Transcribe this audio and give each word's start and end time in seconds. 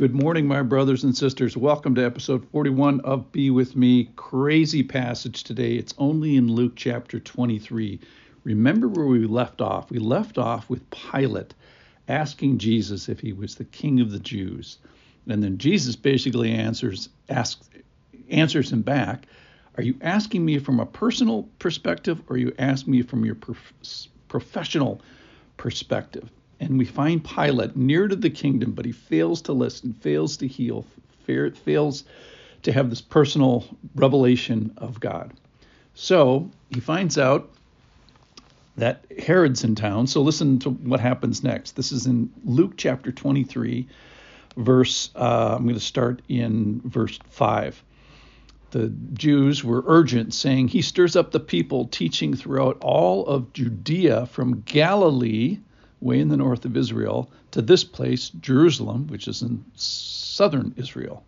Good 0.00 0.14
morning, 0.14 0.46
my 0.46 0.62
brothers 0.62 1.04
and 1.04 1.14
sisters. 1.14 1.58
Welcome 1.58 1.94
to 1.96 2.02
episode 2.02 2.48
41 2.52 3.00
of 3.00 3.30
Be 3.32 3.50
With 3.50 3.76
Me. 3.76 4.08
Crazy 4.16 4.82
passage 4.82 5.44
today. 5.44 5.74
It's 5.74 5.92
only 5.98 6.36
in 6.36 6.50
Luke 6.50 6.72
chapter 6.74 7.20
23. 7.20 8.00
Remember 8.42 8.88
where 8.88 9.04
we 9.04 9.26
left 9.26 9.60
off? 9.60 9.90
We 9.90 9.98
left 9.98 10.38
off 10.38 10.70
with 10.70 10.88
Pilate 10.88 11.52
asking 12.08 12.56
Jesus 12.56 13.10
if 13.10 13.20
he 13.20 13.34
was 13.34 13.56
the 13.56 13.66
king 13.66 14.00
of 14.00 14.10
the 14.10 14.18
Jews. 14.18 14.78
And 15.28 15.42
then 15.42 15.58
Jesus 15.58 15.96
basically 15.96 16.50
answers 16.50 17.10
asks 17.28 17.68
answers 18.30 18.72
him 18.72 18.80
back, 18.80 19.26
are 19.76 19.82
you 19.82 19.96
asking 20.00 20.42
me 20.46 20.60
from 20.60 20.80
a 20.80 20.86
personal 20.86 21.42
perspective 21.58 22.22
or 22.26 22.36
are 22.36 22.38
you 22.38 22.54
asking 22.58 22.92
me 22.92 23.02
from 23.02 23.26
your 23.26 23.34
prof- 23.34 23.74
professional 24.28 25.02
perspective? 25.58 26.30
And 26.60 26.76
we 26.78 26.84
find 26.84 27.24
Pilate 27.24 27.74
near 27.74 28.06
to 28.06 28.14
the 28.14 28.28
kingdom, 28.28 28.72
but 28.72 28.84
he 28.84 28.92
fails 28.92 29.40
to 29.42 29.52
listen, 29.52 29.94
fails 29.94 30.36
to 30.36 30.46
heal, 30.46 30.84
fails 31.24 32.04
to 32.62 32.72
have 32.72 32.90
this 32.90 33.00
personal 33.00 33.64
revelation 33.94 34.72
of 34.76 35.00
God. 35.00 35.32
So 35.94 36.50
he 36.68 36.80
finds 36.80 37.16
out 37.16 37.50
that 38.76 39.04
Herod's 39.18 39.64
in 39.64 39.74
town. 39.74 40.06
So 40.06 40.20
listen 40.20 40.58
to 40.60 40.70
what 40.70 41.00
happens 41.00 41.42
next. 41.42 41.76
This 41.76 41.92
is 41.92 42.06
in 42.06 42.30
Luke 42.44 42.74
chapter 42.76 43.10
23, 43.10 43.88
verse, 44.56 45.10
uh, 45.16 45.54
I'm 45.56 45.64
going 45.64 45.74
to 45.74 45.80
start 45.80 46.20
in 46.28 46.82
verse 46.84 47.18
5. 47.30 47.82
The 48.72 48.88
Jews 49.14 49.64
were 49.64 49.82
urgent, 49.86 50.32
saying, 50.34 50.68
He 50.68 50.82
stirs 50.82 51.16
up 51.16 51.32
the 51.32 51.40
people, 51.40 51.86
teaching 51.86 52.34
throughout 52.34 52.78
all 52.82 53.26
of 53.26 53.52
Judea 53.52 54.26
from 54.26 54.60
Galilee 54.60 55.58
way 56.00 56.18
in 56.18 56.28
the 56.28 56.36
north 56.36 56.64
of 56.64 56.76
Israel, 56.76 57.30
to 57.50 57.62
this 57.62 57.84
place, 57.84 58.30
Jerusalem, 58.30 59.06
which 59.08 59.28
is 59.28 59.42
in 59.42 59.64
southern 59.74 60.74
Israel. 60.76 61.24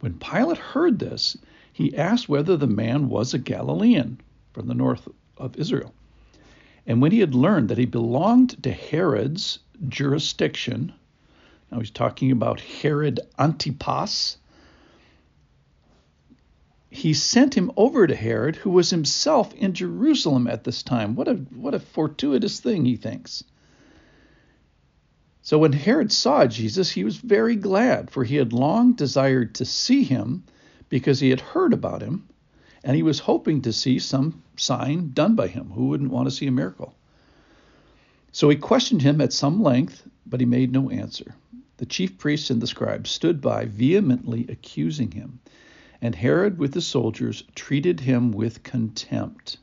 When 0.00 0.18
Pilate 0.18 0.58
heard 0.58 0.98
this, 0.98 1.36
he 1.72 1.96
asked 1.96 2.28
whether 2.28 2.56
the 2.56 2.66
man 2.66 3.08
was 3.08 3.34
a 3.34 3.38
Galilean 3.38 4.20
from 4.52 4.68
the 4.68 4.74
north 4.74 5.08
of 5.38 5.56
Israel. 5.56 5.94
And 6.86 7.00
when 7.00 7.12
he 7.12 7.20
had 7.20 7.34
learned 7.34 7.70
that 7.70 7.78
he 7.78 7.86
belonged 7.86 8.62
to 8.62 8.70
Herod's 8.70 9.58
jurisdiction, 9.88 10.92
now 11.70 11.78
he's 11.78 11.90
talking 11.90 12.30
about 12.30 12.60
Herod 12.60 13.20
Antipas, 13.38 14.36
he 16.90 17.12
sent 17.12 17.54
him 17.54 17.72
over 17.76 18.06
to 18.06 18.14
Herod, 18.14 18.54
who 18.54 18.70
was 18.70 18.90
himself 18.90 19.52
in 19.54 19.74
Jerusalem 19.74 20.46
at 20.46 20.62
this 20.62 20.84
time. 20.84 21.16
What 21.16 21.26
a 21.26 21.34
what 21.34 21.74
a 21.74 21.80
fortuitous 21.80 22.60
thing, 22.60 22.84
he 22.84 22.94
thinks. 22.94 23.42
So 25.44 25.58
when 25.58 25.74
Herod 25.74 26.10
saw 26.10 26.46
Jesus, 26.46 26.90
he 26.90 27.04
was 27.04 27.18
very 27.18 27.54
glad, 27.54 28.10
for 28.10 28.24
he 28.24 28.36
had 28.36 28.54
long 28.54 28.94
desired 28.94 29.54
to 29.56 29.66
see 29.66 30.02
him 30.02 30.42
because 30.88 31.20
he 31.20 31.28
had 31.28 31.40
heard 31.42 31.74
about 31.74 32.00
him, 32.00 32.26
and 32.82 32.96
he 32.96 33.02
was 33.02 33.18
hoping 33.18 33.60
to 33.60 33.72
see 33.72 33.98
some 33.98 34.42
sign 34.56 35.12
done 35.12 35.34
by 35.34 35.48
him. 35.48 35.70
Who 35.72 35.88
wouldn't 35.88 36.10
want 36.10 36.28
to 36.28 36.34
see 36.34 36.46
a 36.46 36.50
miracle? 36.50 36.94
So 38.32 38.48
he 38.48 38.56
questioned 38.56 39.02
him 39.02 39.20
at 39.20 39.34
some 39.34 39.62
length, 39.62 40.08
but 40.24 40.40
he 40.40 40.46
made 40.46 40.72
no 40.72 40.88
answer. 40.88 41.34
The 41.76 41.84
chief 41.84 42.16
priests 42.16 42.48
and 42.48 42.62
the 42.62 42.66
scribes 42.66 43.10
stood 43.10 43.42
by, 43.42 43.66
vehemently 43.66 44.46
accusing 44.48 45.10
him. 45.10 45.40
And 46.00 46.14
Herod, 46.14 46.56
with 46.56 46.72
the 46.72 46.80
soldiers, 46.80 47.44
treated 47.54 48.00
him 48.00 48.32
with 48.32 48.62
contempt 48.62 49.58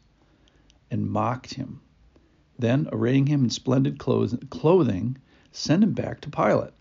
and 0.91 1.09
mocked 1.09 1.55
him. 1.55 1.81
Then, 2.59 2.87
arraying 2.91 3.25
him 3.25 3.45
in 3.45 3.49
splendid 3.49 3.97
clothing, 3.97 5.17
sent 5.51 5.83
him 5.83 5.93
back 5.93 6.21
to 6.21 6.29
Pilate. 6.29 6.73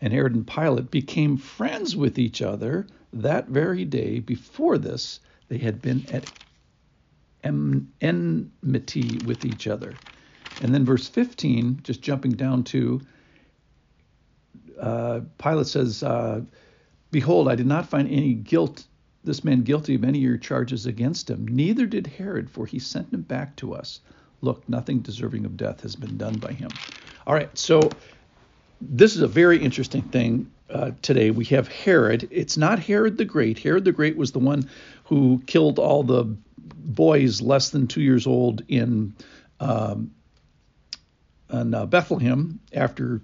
And 0.00 0.12
Herod 0.12 0.34
and 0.34 0.46
Pilate 0.46 0.90
became 0.90 1.36
friends 1.36 1.94
with 1.94 2.18
each 2.18 2.40
other 2.40 2.86
that 3.12 3.48
very 3.48 3.84
day. 3.84 4.20
Before 4.20 4.78
this, 4.78 5.20
they 5.48 5.58
had 5.58 5.82
been 5.82 6.06
at 6.10 6.26
enmity 7.42 9.18
with 9.18 9.44
each 9.44 9.66
other. 9.66 10.00
And 10.60 10.74
then 10.74 10.84
verse 10.84 11.08
15, 11.08 11.80
just 11.82 12.02
jumping 12.02 12.32
down 12.32 12.64
to, 12.64 13.00
uh, 14.80 15.20
Pilate 15.38 15.66
says, 15.66 16.02
uh, 16.02 16.42
Behold, 17.10 17.48
I 17.48 17.54
did 17.54 17.66
not 17.66 17.88
find 17.88 18.08
any 18.08 18.34
guilt, 18.34 18.86
this 19.24 19.42
man 19.42 19.62
guilty 19.62 19.94
of 19.94 20.04
any 20.04 20.18
of 20.18 20.24
your 20.24 20.36
charges 20.38 20.86
against 20.86 21.28
him. 21.28 21.46
Neither 21.48 21.86
did 21.86 22.06
Herod, 22.06 22.48
for 22.50 22.66
he 22.66 22.78
sent 22.78 23.12
him 23.12 23.22
back 23.22 23.56
to 23.56 23.74
us. 23.74 24.00
Look, 24.42 24.68
nothing 24.68 25.00
deserving 25.00 25.44
of 25.44 25.56
death 25.56 25.80
has 25.80 25.96
been 25.96 26.16
done 26.16 26.38
by 26.38 26.52
him. 26.52 26.78
All 27.30 27.36
right, 27.36 27.56
so 27.56 27.88
this 28.80 29.14
is 29.14 29.22
a 29.22 29.28
very 29.28 29.62
interesting 29.62 30.02
thing 30.02 30.50
uh, 30.68 30.90
today. 31.00 31.30
We 31.30 31.44
have 31.44 31.68
Herod. 31.68 32.26
It's 32.32 32.56
not 32.56 32.80
Herod 32.80 33.18
the 33.18 33.24
Great. 33.24 33.56
Herod 33.56 33.84
the 33.84 33.92
Great 33.92 34.16
was 34.16 34.32
the 34.32 34.40
one 34.40 34.68
who 35.04 35.40
killed 35.46 35.78
all 35.78 36.02
the 36.02 36.24
boys 36.24 37.40
less 37.40 37.70
than 37.70 37.86
two 37.86 38.02
years 38.02 38.26
old 38.26 38.64
in, 38.66 39.14
um, 39.60 40.10
in 41.52 41.72
uh, 41.72 41.86
Bethlehem 41.86 42.58
after 42.72 43.20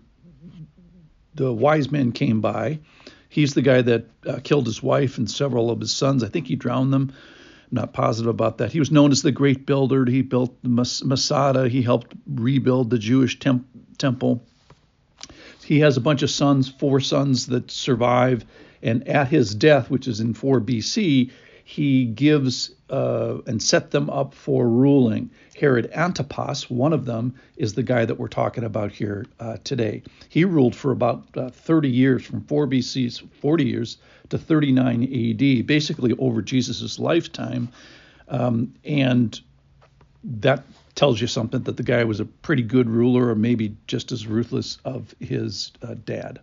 the 1.34 1.52
wise 1.52 1.90
men 1.90 2.12
came 2.12 2.40
by. 2.40 2.78
He's 3.28 3.54
the 3.54 3.62
guy 3.62 3.82
that 3.82 4.06
uh, 4.24 4.38
killed 4.44 4.66
his 4.66 4.80
wife 4.80 5.18
and 5.18 5.28
several 5.28 5.68
of 5.68 5.80
his 5.80 5.92
sons. 5.92 6.22
I 6.22 6.28
think 6.28 6.46
he 6.46 6.54
drowned 6.54 6.92
them. 6.92 7.12
I'm 7.12 7.74
not 7.74 7.92
positive 7.92 8.30
about 8.30 8.58
that. 8.58 8.70
He 8.70 8.78
was 8.78 8.92
known 8.92 9.10
as 9.10 9.22
the 9.22 9.32
great 9.32 9.66
builder. 9.66 10.06
He 10.06 10.22
built 10.22 10.62
the 10.62 10.68
Mas- 10.68 11.02
Masada. 11.02 11.68
He 11.68 11.82
helped 11.82 12.14
rebuild 12.24 12.90
the 12.90 12.98
Jewish 13.00 13.40
temp- 13.40 13.66
temple. 13.96 14.42
He 15.64 15.80
has 15.80 15.96
a 15.96 16.00
bunch 16.00 16.22
of 16.22 16.30
sons, 16.30 16.68
four 16.68 17.00
sons 17.00 17.46
that 17.46 17.70
survive. 17.70 18.44
And 18.82 19.06
at 19.08 19.28
his 19.28 19.54
death, 19.54 19.90
which 19.90 20.06
is 20.06 20.20
in 20.20 20.34
4 20.34 20.60
BC, 20.60 21.30
he 21.64 22.04
gives 22.04 22.70
uh, 22.88 23.38
and 23.46 23.60
set 23.60 23.90
them 23.90 24.08
up 24.08 24.32
for 24.32 24.68
ruling. 24.68 25.30
Herod 25.58 25.90
Antipas, 25.92 26.70
one 26.70 26.92
of 26.92 27.04
them, 27.04 27.34
is 27.56 27.74
the 27.74 27.82
guy 27.82 28.04
that 28.04 28.20
we're 28.20 28.28
talking 28.28 28.62
about 28.62 28.92
here 28.92 29.26
uh, 29.40 29.56
today. 29.64 30.02
He 30.28 30.44
ruled 30.44 30.76
for 30.76 30.92
about 30.92 31.24
uh, 31.36 31.48
30 31.48 31.90
years, 31.90 32.24
from 32.24 32.42
4 32.42 32.68
BC, 32.68 33.28
40 33.40 33.64
years 33.64 33.98
to 34.28 34.38
39 34.38 35.02
AD, 35.02 35.66
basically 35.66 36.12
over 36.18 36.42
Jesus' 36.42 37.00
lifetime. 37.00 37.68
Um, 38.28 38.74
and 38.84 39.40
that 40.22 40.62
tells 40.96 41.20
you 41.20 41.28
something 41.28 41.62
that 41.62 41.76
the 41.76 41.82
guy 41.82 42.02
was 42.04 42.18
a 42.18 42.24
pretty 42.24 42.62
good 42.62 42.90
ruler 42.90 43.28
or 43.28 43.36
maybe 43.36 43.76
just 43.86 44.10
as 44.10 44.26
ruthless 44.26 44.78
of 44.84 45.14
his 45.20 45.70
uh, 45.82 45.94
dad. 46.04 46.40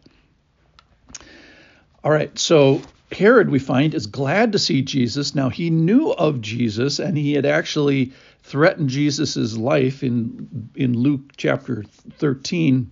All 2.04 2.12
right, 2.12 2.38
so 2.38 2.82
Herod, 3.12 3.50
we 3.50 3.60
find, 3.60 3.94
is 3.94 4.08
glad 4.08 4.52
to 4.54 4.60
see 4.60 4.82
Jesus. 4.82 5.36
Now, 5.36 5.50
he 5.50 5.70
knew 5.70 6.12
of 6.12 6.42
Jesus 6.42 7.00
and 7.00 7.18
he 7.18 7.34
had 7.34 7.46
actually 7.46 8.14
threatened 8.44 8.90
Jesus' 8.90 9.58
life 9.58 10.04
in, 10.04 10.70
in 10.76 10.98
Luke 10.98 11.32
chapter 11.36 11.84
13. 12.20 12.92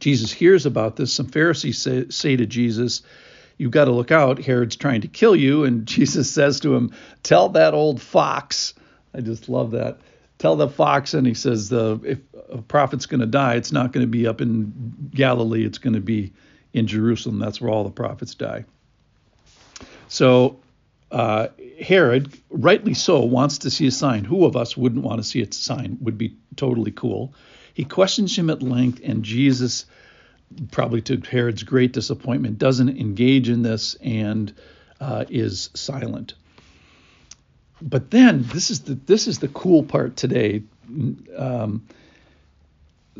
Jesus 0.00 0.30
hears 0.30 0.66
about 0.66 0.96
this. 0.96 1.12
Some 1.12 1.26
Pharisees 1.26 1.78
say, 1.78 2.08
say 2.08 2.36
to 2.36 2.46
Jesus, 2.46 3.02
You've 3.56 3.72
got 3.72 3.86
to 3.86 3.90
look 3.90 4.12
out. 4.12 4.40
Herod's 4.40 4.76
trying 4.76 5.00
to 5.00 5.08
kill 5.08 5.34
you. 5.34 5.64
And 5.64 5.84
Jesus 5.86 6.30
says 6.30 6.60
to 6.60 6.74
him, 6.74 6.92
Tell 7.22 7.50
that 7.50 7.74
old 7.74 8.00
fox. 8.00 8.74
I 9.12 9.20
just 9.20 9.48
love 9.48 9.72
that. 9.72 9.98
Tell 10.38 10.56
the 10.56 10.68
fox, 10.68 11.14
and 11.14 11.26
he 11.26 11.34
says, 11.34 11.68
the, 11.68 12.00
If 12.04 12.18
a 12.50 12.62
prophet's 12.62 13.06
going 13.06 13.20
to 13.20 13.26
die, 13.26 13.54
it's 13.54 13.72
not 13.72 13.92
going 13.92 14.04
to 14.04 14.10
be 14.10 14.26
up 14.26 14.40
in 14.40 15.10
Galilee, 15.10 15.64
it's 15.64 15.78
going 15.78 15.94
to 15.94 16.00
be 16.00 16.32
in 16.72 16.86
Jerusalem. 16.86 17.38
That's 17.38 17.60
where 17.60 17.70
all 17.70 17.84
the 17.84 17.90
prophets 17.90 18.34
die. 18.34 18.64
So 20.08 20.60
uh, 21.10 21.48
Herod, 21.80 22.32
rightly 22.50 22.94
so, 22.94 23.20
wants 23.20 23.58
to 23.58 23.70
see 23.70 23.86
a 23.86 23.90
sign. 23.90 24.24
Who 24.24 24.44
of 24.44 24.56
us 24.56 24.76
wouldn't 24.76 25.04
want 25.04 25.18
to 25.18 25.24
see 25.24 25.42
a 25.42 25.52
sign? 25.52 25.98
Would 26.02 26.18
be 26.18 26.36
totally 26.56 26.90
cool. 26.90 27.34
He 27.72 27.84
questions 27.84 28.36
him 28.36 28.50
at 28.50 28.62
length, 28.62 29.00
and 29.02 29.22
Jesus, 29.24 29.86
probably 30.70 31.00
to 31.02 31.20
Herod's 31.20 31.62
great 31.62 31.92
disappointment, 31.92 32.58
doesn't 32.58 32.98
engage 32.98 33.48
in 33.48 33.62
this 33.62 33.94
and 33.94 34.52
uh, 35.00 35.24
is 35.28 35.70
silent. 35.74 36.34
But 37.80 38.10
then 38.10 38.42
this 38.42 38.70
is 38.70 38.80
the 38.80 38.94
this 38.94 39.28
is 39.28 39.38
the 39.38 39.48
cool 39.48 39.82
part 39.82 40.16
today. 40.16 40.62
Um, 41.36 41.86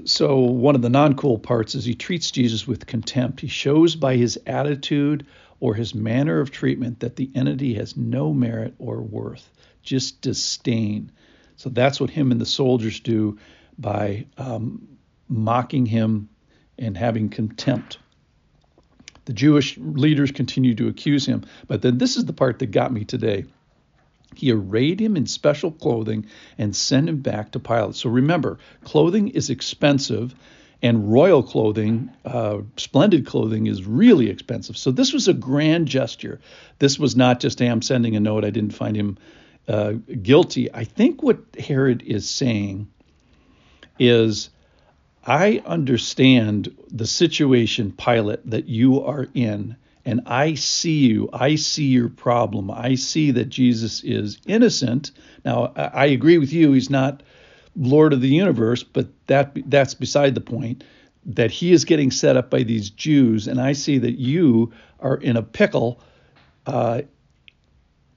so 0.05 0.39
one 0.39 0.75
of 0.75 0.83
the 0.83 0.89
non-cool 0.89 1.39
parts 1.39 1.75
is 1.75 1.85
he 1.85 1.95
treats 1.95 2.31
Jesus 2.31 2.67
with 2.67 2.87
contempt. 2.87 3.41
He 3.41 3.49
shows 3.49 3.97
by 3.97 4.17
his 4.17 4.39
attitude 4.47 5.27
or 5.61 5.75
his 5.75 5.95
manner 5.95 6.41
of 6.41 6.51
treatment 6.51 7.01
that 7.01 7.17
the 7.17 7.31
entity 7.35 7.75
has 7.75 7.97
no 7.97 8.33
merit 8.33 8.75
or 8.79 9.03
worth, 9.03 9.49
just 9.83 10.21
disdain. 10.21 11.11
So 11.57 11.69
that's 11.69 12.01
what 12.01 12.11
him 12.11 12.31
and 12.31 12.41
the 12.41 12.47
soldiers 12.47 13.01
do 13.01 13.39
by 13.77 14.27
um, 14.37 14.87
mocking 15.29 15.87
him 15.87 16.29
and 16.79 16.97
having 16.97 17.29
contempt. 17.29 17.99
The 19.25 19.33
Jewish 19.33 19.77
leaders 19.77 20.31
continue 20.31 20.75
to 20.77 20.89
accuse 20.89 21.27
him, 21.27 21.45
but 21.67 21.83
then 21.83 21.99
this 21.99 22.17
is 22.17 22.25
the 22.25 22.33
part 22.33 22.61
that 22.61 22.71
got 22.71 22.93
me 22.93 23.05
today. 23.05 23.45
He 24.35 24.53
arrayed 24.53 25.01
him 25.01 25.17
in 25.17 25.27
special 25.27 25.73
clothing 25.73 26.27
and 26.59 26.77
sent 26.77 27.09
him 27.09 27.19
back 27.19 27.53
to 27.53 27.59
Pilate. 27.59 27.97
So 27.97 28.11
remember, 28.11 28.59
clothing 28.85 29.29
is 29.29 29.51
expensive, 29.51 30.35
and 30.81 31.13
royal 31.13 31.43
clothing, 31.43 32.11
uh, 32.25 32.59
splendid 32.77 33.27
clothing, 33.27 33.67
is 33.67 33.85
really 33.85 34.31
expensive. 34.31 34.77
So 34.77 34.93
this 34.93 35.13
was 35.13 35.27
a 35.27 35.35
grand 35.35 35.89
gesture. 35.89 36.41
This 36.79 36.99
was 36.99 37.17
not 37.17 37.41
just, 37.41 37.59
hey, 37.59 37.67
I'm 37.67 37.83
sending 37.83 38.15
a 38.15 38.21
note. 38.21 38.45
I 38.45 38.51
didn't 38.51 38.75
find 38.75 38.97
him 38.97 39.19
uh, 39.67 39.95
guilty. 40.23 40.73
I 40.73 40.85
think 40.85 41.23
what 41.23 41.39
Herod 41.59 42.03
is 42.03 42.31
saying 42.31 42.89
is, 43.99 44.51
I 45.27 45.63
understand 45.67 46.75
the 46.91 47.07
situation, 47.07 47.93
Pilate, 47.93 48.49
that 48.49 48.69
you 48.69 49.03
are 49.03 49.27
in, 49.35 49.77
and 50.09 50.23
I 50.25 50.55
see 50.55 51.01
you. 51.07 51.29
I 51.35 51.57
see 51.57 51.85
your 51.85 52.09
problem. 52.09 52.71
I 52.71 52.95
see 52.95 53.31
that 53.33 53.51
Jesus 53.51 54.03
is 54.03 54.39
innocent. 54.47 55.11
Now, 55.45 55.75
I 55.77 56.07
agree 56.07 56.39
with 56.39 56.51
you. 56.51 56.73
He's 56.73 56.89
not 56.89 57.23
Lord 57.77 58.15
of 58.15 58.23
the 58.23 58.29
universe, 58.29 58.83
but 58.83 59.09
that 59.27 59.53
that's 59.67 59.93
beside 59.93 60.35
the 60.35 60.41
point. 60.41 60.83
That 61.27 61.51
he 61.51 61.73
is 61.73 61.85
getting 61.85 62.11
set 62.11 62.39
up 62.39 62.49
by 62.49 62.63
these 62.63 62.89
Jews, 62.89 63.49
and 63.49 63.61
I 63.61 63.75
see 63.75 63.99
that 63.99 64.19
you 64.19 64.73
are 64.99 65.19
in 65.19 65.37
a 65.37 65.43
pickle. 65.43 66.01
Uh, 66.67 67.03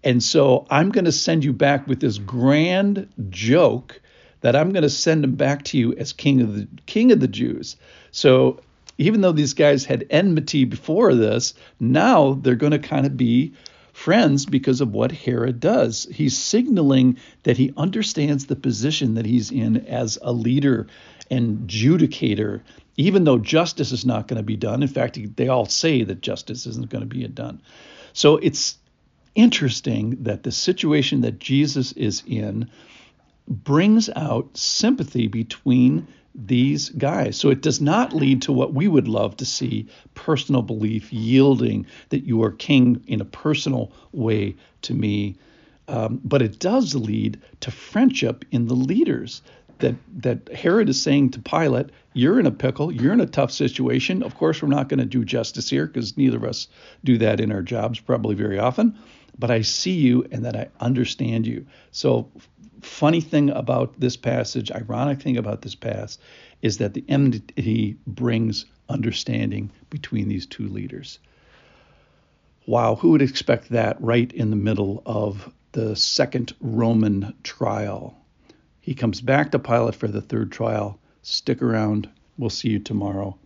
and 0.02 0.24
so 0.24 0.66
I'm 0.70 0.92
going 0.92 1.06
to 1.06 1.12
send 1.12 1.44
you 1.44 1.52
back 1.52 1.88
with 1.88 2.00
this 2.00 2.18
grand 2.20 3.10
joke 3.30 4.02
that 4.40 4.56
I'm 4.56 4.72
going 4.72 4.84
to 4.84 4.90
send 4.90 5.26
him 5.26 5.36
back 5.36 5.64
to 5.66 5.78
you 5.78 5.94
as 5.96 6.14
king 6.14 6.40
of 6.40 6.56
the 6.56 6.70
king 6.86 7.12
of 7.12 7.20
the 7.20 7.28
Jews. 7.28 7.76
So 8.12 8.62
even 8.98 9.22
though 9.22 9.32
these 9.32 9.54
guys 9.54 9.86
had 9.86 10.06
enmity 10.10 10.66
before 10.66 11.16
this, 11.16 11.54
now 11.80 12.34
they're 12.34 12.56
going 12.56 12.72
to 12.72 12.80
kind 12.80 13.06
of 13.06 13.18
be 13.18 13.54
friends 13.94 14.46
because 14.46 14.82
of 14.82 14.94
what 14.94 15.12
Herod 15.12 15.60
does. 15.60 16.08
He's 16.12 16.38
signaling 16.38 17.18
that 17.44 17.58
he 17.58 17.74
understands 17.76 18.46
the 18.46 18.56
position 18.56 19.16
that 19.16 19.26
he's 19.26 19.52
in 19.52 19.86
as 19.88 20.18
a 20.22 20.32
leader 20.32 20.88
and 21.30 21.68
judicator, 21.68 22.62
even 22.98 23.24
though 23.24 23.38
justice 23.38 23.92
is 23.92 24.06
not 24.06 24.28
going 24.28 24.38
to 24.38 24.46
be 24.46 24.58
done. 24.58 24.82
In 24.82 24.90
fact, 24.90 25.18
they 25.36 25.48
all 25.48 25.66
say 25.66 26.04
that 26.04 26.22
justice 26.22 26.66
isn't 26.66 26.90
going 26.90 27.08
to 27.08 27.08
be 27.08 27.28
done. 27.28 27.62
So 28.14 28.38
it's 28.38 28.78
interesting 29.36 30.24
that 30.24 30.44
the 30.44 30.52
situation 30.52 31.22
that 31.22 31.40
Jesus 31.40 31.94
is 31.94 32.24
in 32.26 32.70
brings 33.51 34.09
out 34.15 34.56
sympathy 34.56 35.27
between 35.27 36.07
these 36.33 36.89
guys. 36.89 37.38
So 37.38 37.50
it 37.50 37.62
does 37.62 37.81
not 37.81 38.13
lead 38.13 38.42
to 38.44 38.53
what 38.53 38.74
we 38.74 38.88
would 38.88 39.07
love 39.07 39.36
to 39.38 39.45
see 39.45 39.88
personal 40.15 40.62
belief 40.62 41.12
yielding 41.12 41.86
that 42.09 42.25
you 42.25 42.42
are 42.44 42.51
king 42.51 43.03
in 43.07 43.19
a 43.19 43.25
personal 43.25 43.92
way 44.13 44.56
to 44.83 44.94
me. 44.94 45.36
Um, 45.88 46.21
but 46.24 46.42
it 46.42 46.59
does 46.59 46.95
lead 46.95 47.42
to 47.59 47.71
friendship 47.71 48.45
in 48.51 48.68
the 48.68 48.75
leaders. 48.75 49.42
That, 49.80 49.95
that 50.18 50.48
Herod 50.53 50.89
is 50.89 51.01
saying 51.01 51.31
to 51.31 51.39
Pilate, 51.39 51.88
You're 52.13 52.39
in 52.39 52.45
a 52.45 52.51
pickle, 52.51 52.92
you're 52.92 53.13
in 53.13 53.19
a 53.19 53.25
tough 53.25 53.51
situation. 53.51 54.21
Of 54.21 54.36
course, 54.36 54.62
we're 54.62 54.69
not 54.69 54.89
going 54.89 55.00
to 55.00 55.06
do 55.06 55.25
justice 55.25 55.71
here 55.71 55.88
because 55.88 56.15
neither 56.15 56.38
of 56.38 56.44
us 56.44 56.68
do 57.03 57.18
that 57.18 57.39
in 57.39 57.51
our 57.51 57.63
jobs 57.63 58.00
probably 58.00 58.36
very 58.36 58.59
often. 58.59 58.95
But 59.39 59.50
I 59.50 59.63
see 59.63 59.94
you 59.94 60.27
and 60.31 60.45
that 60.45 60.56
I 60.56 60.69
understand 60.80 61.48
you. 61.48 61.65
So 61.92 62.30
funny 62.81 63.22
thing 63.22 63.50
about 63.50 64.00
this 64.00 64.18
passage, 64.18 64.72
ironic 64.72 65.22
thing 65.22 65.38
about 65.38 65.62
this 65.62 65.75
pass, 65.75 66.18
is 66.62 66.78
that 66.78 66.94
the 66.94 67.04
enmity 67.07 67.98
brings 68.06 68.66
understanding 68.89 69.72
between 69.89 70.28
these 70.28 70.45
two 70.45 70.68
leaders. 70.68 71.19
Wow, 72.68 72.95
who 72.95 73.12
would 73.12 73.22
expect 73.22 73.69
that 73.69 74.01
right 74.01 74.31
in 74.31 74.50
the 74.50 74.56
middle 74.56 75.01
of 75.06 75.51
the 75.72 75.95
second 75.95 76.54
Roman 76.60 77.33
trial? 77.44 78.16
He 78.80 78.94
comes 78.94 79.22
back 79.22 79.51
to 79.51 79.60
Pilate 79.60 79.95
for 79.95 80.07
the 80.07 80.22
third 80.22 80.51
trial. 80.51 81.00
Stick 81.22 81.62
around. 81.62 82.10
We'll 82.38 82.50
see 82.50 82.69
you 82.69 82.80
tomorrow. 82.80 83.38